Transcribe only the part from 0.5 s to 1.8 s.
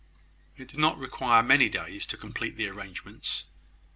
It did not require many